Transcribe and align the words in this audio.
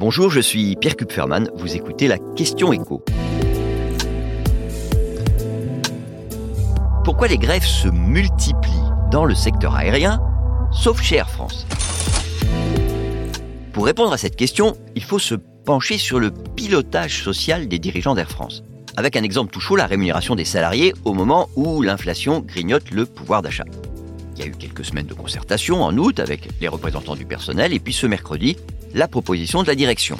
Bonjour, 0.00 0.30
je 0.30 0.38
suis 0.38 0.76
Pierre 0.76 0.94
Kupferman, 0.94 1.50
vous 1.56 1.74
écoutez 1.74 2.06
la 2.06 2.18
question 2.36 2.72
écho. 2.72 3.04
Pourquoi 7.02 7.26
les 7.26 7.36
grèves 7.36 7.64
se 7.64 7.88
multiplient 7.88 8.92
dans 9.10 9.24
le 9.24 9.34
secteur 9.34 9.74
aérien, 9.74 10.20
sauf 10.70 11.02
chez 11.02 11.16
Air 11.16 11.28
France? 11.28 11.66
Pour 13.72 13.86
répondre 13.86 14.12
à 14.12 14.18
cette 14.18 14.36
question, 14.36 14.76
il 14.94 15.02
faut 15.02 15.18
se 15.18 15.34
pencher 15.34 15.98
sur 15.98 16.20
le 16.20 16.30
pilotage 16.30 17.24
social 17.24 17.66
des 17.66 17.80
dirigeants 17.80 18.14
d'Air 18.14 18.30
France. 18.30 18.62
Avec 18.96 19.16
un 19.16 19.24
exemple 19.24 19.50
tout 19.50 19.58
chaud, 19.58 19.74
la 19.74 19.86
rémunération 19.86 20.36
des 20.36 20.44
salariés 20.44 20.94
au 21.04 21.12
moment 21.12 21.48
où 21.56 21.82
l'inflation 21.82 22.38
grignote 22.38 22.92
le 22.92 23.04
pouvoir 23.04 23.42
d'achat. 23.42 23.64
Il 24.36 24.42
y 24.42 24.44
a 24.44 24.46
eu 24.46 24.52
quelques 24.52 24.84
semaines 24.84 25.06
de 25.06 25.14
concertation 25.14 25.82
en 25.82 25.98
août 25.98 26.20
avec 26.20 26.48
les 26.60 26.68
représentants 26.68 27.16
du 27.16 27.24
personnel 27.24 27.72
et 27.72 27.80
puis 27.80 27.92
ce 27.92 28.06
mercredi, 28.06 28.56
la 28.94 29.08
proposition 29.08 29.62
de 29.62 29.68
la 29.68 29.74
direction. 29.74 30.16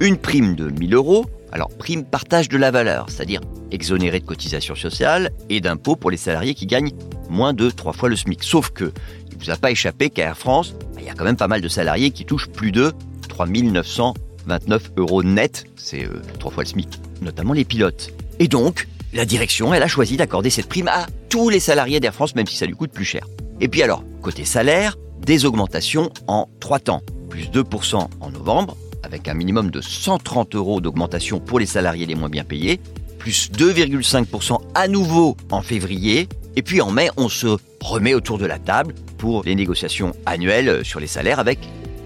Une 0.00 0.16
prime 0.16 0.54
de 0.54 0.70
1000 0.70 0.94
euros, 0.94 1.26
alors 1.52 1.70
prime 1.70 2.04
partage 2.04 2.48
de 2.48 2.56
la 2.56 2.70
valeur, 2.70 3.06
c'est-à-dire 3.08 3.40
exonéré 3.70 4.20
de 4.20 4.24
cotisations 4.24 4.74
sociales 4.74 5.30
et 5.48 5.60
d'impôts 5.60 5.96
pour 5.96 6.10
les 6.10 6.16
salariés 6.16 6.54
qui 6.54 6.66
gagnent 6.66 6.92
moins 7.28 7.52
de 7.52 7.70
3 7.70 7.92
fois 7.92 8.08
le 8.08 8.16
SMIC. 8.16 8.42
Sauf 8.42 8.70
que, 8.70 8.92
il 9.30 9.38
ne 9.38 9.44
vous 9.44 9.50
a 9.50 9.56
pas 9.56 9.70
échappé 9.70 10.10
qu'à 10.10 10.24
Air 10.24 10.38
France, 10.38 10.74
bah, 10.94 11.00
il 11.00 11.06
y 11.06 11.10
a 11.10 11.14
quand 11.14 11.24
même 11.24 11.36
pas 11.36 11.48
mal 11.48 11.60
de 11.60 11.68
salariés 11.68 12.10
qui 12.10 12.24
touchent 12.24 12.48
plus 12.48 12.72
de 12.72 12.92
3929 13.28 14.92
euros 14.96 15.22
net, 15.22 15.66
c'est 15.76 16.04
euh, 16.04 16.22
trois 16.38 16.50
fois 16.50 16.64
le 16.64 16.68
SMIC, 16.68 16.88
notamment 17.20 17.52
les 17.52 17.64
pilotes. 17.64 18.12
Et 18.38 18.48
donc, 18.48 18.88
la 19.12 19.24
direction, 19.24 19.72
elle 19.72 19.82
a 19.82 19.88
choisi 19.88 20.16
d'accorder 20.16 20.50
cette 20.50 20.68
prime 20.68 20.88
à 20.88 21.06
tous 21.28 21.48
les 21.48 21.60
salariés 21.60 22.00
d'Air 22.00 22.14
France, 22.14 22.34
même 22.34 22.46
si 22.46 22.56
ça 22.56 22.66
lui 22.66 22.74
coûte 22.74 22.92
plus 22.92 23.04
cher. 23.04 23.26
Et 23.60 23.68
puis 23.68 23.82
alors, 23.82 24.04
côté 24.22 24.44
salaire, 24.44 24.96
des 25.24 25.44
augmentations 25.44 26.10
en 26.26 26.48
trois 26.60 26.78
temps 26.78 27.02
plus 27.28 27.48
2% 27.50 28.08
en 28.20 28.30
novembre, 28.30 28.76
avec 29.02 29.28
un 29.28 29.34
minimum 29.34 29.70
de 29.70 29.80
130 29.80 30.54
euros 30.54 30.80
d'augmentation 30.80 31.40
pour 31.40 31.58
les 31.58 31.66
salariés 31.66 32.06
les 32.06 32.14
moins 32.14 32.28
bien 32.28 32.44
payés, 32.44 32.80
plus 33.18 33.50
2,5% 33.50 34.60
à 34.74 34.88
nouveau 34.88 35.36
en 35.50 35.62
février, 35.62 36.28
et 36.56 36.62
puis 36.62 36.80
en 36.80 36.90
mai, 36.90 37.10
on 37.16 37.28
se 37.28 37.56
remet 37.80 38.14
autour 38.14 38.38
de 38.38 38.46
la 38.46 38.58
table 38.58 38.94
pour 39.16 39.44
les 39.44 39.54
négociations 39.54 40.12
annuelles 40.26 40.84
sur 40.84 41.00
les 41.00 41.06
salaires 41.06 41.38
avec 41.38 41.58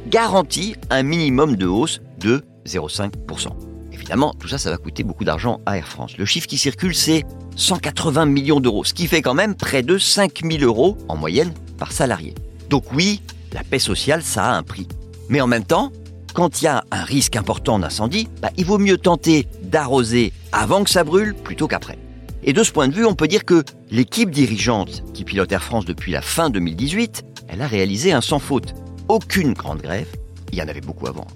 garantie 0.09 0.77
un 0.91 1.03
minimum 1.03 1.57
de 1.57 1.67
hausse 1.67 2.01
de 2.19 2.45
0,5%. 2.67 3.49
Évidemment, 3.93 4.35
tout 4.39 4.49
ça, 4.49 4.59
ça 4.59 4.71
va 4.71 4.77
coûter 4.77 5.05
beaucoup 5.05 5.25
d'argent 5.25 5.61
à 5.65 5.79
Air 5.79 5.89
France. 5.89 6.19
Le 6.19 6.25
chiffre 6.25 6.47
qui 6.47 6.59
circule, 6.59 6.95
c'est 6.95 7.25
180 7.57 8.27
millions 8.27 8.61
d'euros, 8.61 8.85
ce 8.85 8.95
qui 8.95 9.07
fait 9.07 9.23
quand 9.23 9.35
même 9.35 9.55
près 9.55 9.83
de 9.83 9.97
5000 9.97 10.65
euros 10.65 10.99
en 11.09 11.17
moyenne 11.17 11.53
par 11.79 11.93
salarié. 11.93 12.35
Donc 12.69 12.93
oui, 12.93 13.23
la 13.53 13.63
paix 13.65 13.79
sociale, 13.79 14.23
ça 14.23 14.45
a 14.45 14.57
un 14.57 14.63
prix. 14.63 14.89
Mais 15.29 15.41
en 15.41 15.47
même 15.47 15.65
temps, 15.65 15.93
quand 16.35 16.61
il 16.61 16.65
y 16.65 16.69
a 16.69 16.85
un 16.91 17.05
risque 17.05 17.37
important 17.37 17.79
d'incendie, 17.79 18.29
bah, 18.41 18.51
il 18.57 18.65
vaut 18.65 18.79
mieux 18.79 18.99
tenter 18.99 19.47
d'arroser 19.63 20.33
avant 20.53 20.85
que 20.85 20.91
ça 20.91 21.05
brûle 21.05 21.35
plutôt 21.35 21.69
qu'après. 21.69 21.99
Et 22.45 22.53
de 22.53 22.63
ce 22.65 22.73
point 22.73 22.89
de 22.89 22.95
vue, 22.95 23.07
on 23.07 23.15
peut 23.15 23.29
dire 23.29 23.45
que 23.45 23.63
l'équipe 23.91 24.31
dirigeante 24.31 25.05
qui 25.15 25.25
pilote 25.25 25.53
Air 25.53 25.63
France 25.63 25.85
depuis 25.85 26.13
la 26.13 26.23
fin 26.23 26.51
2018, 26.51 27.25
elle 27.49 27.63
a 27.63 27.67
réalisé 27.67 28.13
un 28.13 28.21
sans 28.21 28.39
faute. 28.39 28.75
Aucune 29.09 29.53
grande 29.53 29.81
grève, 29.81 30.09
il 30.51 30.59
y 30.59 30.63
en 30.63 30.69
avait 30.69 30.81
beaucoup 30.81 31.07
avant. 31.07 31.27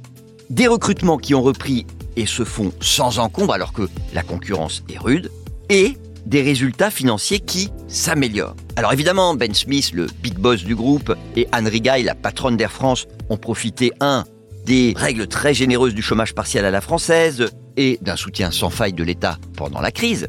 Des 0.50 0.66
recrutements 0.66 1.18
qui 1.18 1.34
ont 1.34 1.42
repris 1.42 1.86
et 2.16 2.26
se 2.26 2.44
font 2.44 2.72
sans 2.80 3.18
encombre 3.18 3.52
alors 3.52 3.72
que 3.72 3.88
la 4.14 4.22
concurrence 4.22 4.82
est 4.92 4.98
rude, 4.98 5.30
et 5.68 5.96
des 6.26 6.42
résultats 6.42 6.90
financiers 6.90 7.40
qui 7.40 7.70
s'améliorent. 7.88 8.56
Alors 8.74 8.92
évidemment, 8.92 9.34
Ben 9.34 9.54
Smith, 9.54 9.92
le 9.94 10.06
big 10.22 10.34
boss 10.34 10.64
du 10.64 10.74
groupe, 10.74 11.14
et 11.36 11.48
Anne 11.52 11.68
Rigail, 11.68 12.02
la 12.02 12.14
patronne 12.14 12.56
d'Air 12.56 12.72
France, 12.72 13.06
ont 13.30 13.36
profité, 13.36 13.92
un, 14.00 14.24
des 14.64 14.92
règles 14.96 15.28
très 15.28 15.54
généreuses 15.54 15.94
du 15.94 16.02
chômage 16.02 16.34
partiel 16.34 16.64
à 16.64 16.70
la 16.70 16.80
française 16.80 17.50
et 17.76 17.98
d'un 18.02 18.16
soutien 18.16 18.50
sans 18.50 18.70
faille 18.70 18.92
de 18.92 19.04
l'État 19.04 19.38
pendant 19.56 19.80
la 19.80 19.92
crise, 19.92 20.26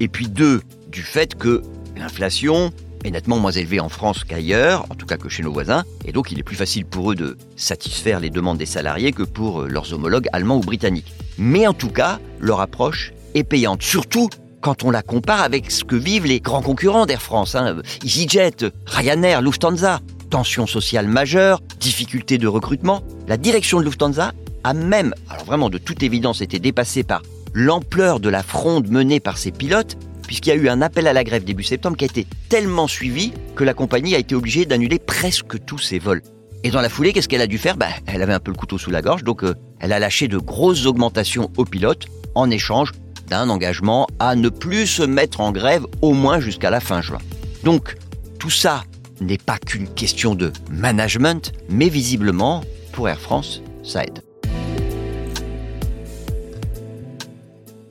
et 0.00 0.08
puis 0.08 0.28
deux, 0.28 0.62
du 0.88 1.02
fait 1.02 1.34
que 1.34 1.62
l'inflation 1.96 2.72
est 3.04 3.10
nettement 3.10 3.38
moins 3.38 3.50
élevée 3.50 3.80
en 3.80 3.88
France 3.88 4.24
qu'ailleurs, 4.24 4.86
en 4.90 4.94
tout 4.94 5.06
cas 5.06 5.16
que 5.16 5.28
chez 5.28 5.42
nos 5.42 5.52
voisins, 5.52 5.84
et 6.04 6.12
donc 6.12 6.30
il 6.30 6.38
est 6.38 6.42
plus 6.44 6.56
facile 6.56 6.86
pour 6.86 7.10
eux 7.10 7.14
de 7.14 7.36
satisfaire 7.56 8.20
les 8.20 8.30
demandes 8.30 8.58
des 8.58 8.66
salariés 8.66 9.12
que 9.12 9.24
pour 9.24 9.62
leurs 9.62 9.92
homologues 9.92 10.28
allemands 10.32 10.56
ou 10.56 10.60
britanniques. 10.60 11.12
Mais 11.36 11.66
en 11.66 11.74
tout 11.74 11.90
cas, 11.90 12.20
leur 12.40 12.60
approche 12.60 13.12
est 13.34 13.44
payante, 13.44 13.82
surtout 13.82 14.30
quand 14.64 14.82
on 14.82 14.90
la 14.90 15.02
compare 15.02 15.42
avec 15.42 15.70
ce 15.70 15.84
que 15.84 15.94
vivent 15.94 16.24
les 16.24 16.40
grands 16.40 16.62
concurrents 16.62 17.04
d'Air 17.04 17.20
France, 17.20 17.54
hein, 17.54 17.82
EasyJet, 18.02 18.72
Ryanair, 18.86 19.42
Lufthansa. 19.42 20.00
Tension 20.30 20.66
sociale 20.66 21.06
majeure, 21.06 21.60
difficulté 21.78 22.38
de 22.38 22.46
recrutement. 22.46 23.02
La 23.28 23.36
direction 23.36 23.78
de 23.78 23.84
Lufthansa 23.84 24.32
a 24.64 24.72
même, 24.72 25.14
alors 25.28 25.44
vraiment 25.44 25.68
de 25.68 25.76
toute 25.76 26.02
évidence, 26.02 26.40
été 26.40 26.58
dépassée 26.60 27.02
par 27.04 27.20
l'ampleur 27.52 28.20
de 28.20 28.30
la 28.30 28.42
fronde 28.42 28.88
menée 28.88 29.20
par 29.20 29.36
ses 29.36 29.52
pilotes, 29.52 29.98
puisqu'il 30.26 30.48
y 30.48 30.52
a 30.52 30.56
eu 30.56 30.70
un 30.70 30.80
appel 30.80 31.06
à 31.08 31.12
la 31.12 31.24
grève 31.24 31.44
début 31.44 31.62
septembre 31.62 31.98
qui 31.98 32.04
a 32.04 32.06
été 32.06 32.26
tellement 32.48 32.88
suivi 32.88 33.34
que 33.54 33.64
la 33.64 33.74
compagnie 33.74 34.14
a 34.14 34.18
été 34.18 34.34
obligée 34.34 34.64
d'annuler 34.64 34.98
presque 34.98 35.62
tous 35.66 35.78
ses 35.78 35.98
vols. 35.98 36.22
Et 36.62 36.70
dans 36.70 36.80
la 36.80 36.88
foulée, 36.88 37.12
qu'est-ce 37.12 37.28
qu'elle 37.28 37.42
a 37.42 37.46
dû 37.46 37.58
faire? 37.58 37.76
Bah, 37.76 37.88
Elle 38.06 38.22
avait 38.22 38.32
un 38.32 38.40
peu 38.40 38.50
le 38.50 38.56
couteau 38.56 38.78
sous 38.78 38.90
la 38.90 39.02
gorge, 39.02 39.24
donc 39.24 39.44
euh, 39.44 39.54
elle 39.78 39.92
a 39.92 39.98
lâché 39.98 40.26
de 40.26 40.38
grosses 40.38 40.86
augmentations 40.86 41.50
aux 41.58 41.66
pilotes 41.66 42.06
en 42.34 42.50
échange 42.50 42.92
d'un 43.28 43.48
engagement 43.48 44.06
à 44.18 44.36
ne 44.36 44.48
plus 44.48 44.86
se 44.86 45.02
mettre 45.02 45.40
en 45.40 45.52
grève 45.52 45.86
au 46.02 46.12
moins 46.12 46.40
jusqu'à 46.40 46.70
la 46.70 46.80
fin 46.80 47.02
juin. 47.02 47.20
Donc, 47.62 47.96
tout 48.38 48.50
ça 48.50 48.84
n'est 49.20 49.38
pas 49.38 49.58
qu'une 49.58 49.88
question 49.88 50.34
de 50.34 50.52
management, 50.70 51.52
mais 51.68 51.88
visiblement, 51.88 52.62
pour 52.92 53.08
Air 53.08 53.20
France, 53.20 53.62
ça 53.82 54.04
aide. 54.04 54.22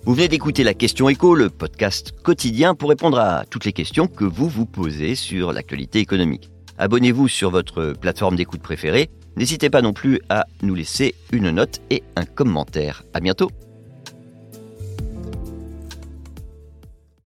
Vous 0.05 0.13
venez 0.13 0.27
d'écouter 0.27 0.65
la 0.65 0.73
question 0.73 1.07
écho, 1.07 1.33
le 1.33 1.49
podcast 1.49 2.11
quotidien 2.23 2.75
pour 2.75 2.89
répondre 2.89 3.17
à 3.17 3.45
toutes 3.49 3.63
les 3.63 3.71
questions 3.71 4.07
que 4.07 4.25
vous 4.25 4.49
vous 4.49 4.65
posez 4.65 5.15
sur 5.15 5.53
l'actualité 5.53 5.99
économique. 5.99 6.49
Abonnez-vous 6.77 7.29
sur 7.29 7.51
votre 7.51 7.93
plateforme 7.93 8.35
d'écoute 8.35 8.61
préférée. 8.61 9.09
N'hésitez 9.37 9.69
pas 9.69 9.81
non 9.81 9.93
plus 9.93 10.19
à 10.27 10.45
nous 10.61 10.75
laisser 10.75 11.15
une 11.31 11.51
note 11.51 11.79
et 11.89 12.03
un 12.17 12.25
commentaire. 12.25 13.03
À 13.13 13.21
bientôt! 13.21 13.49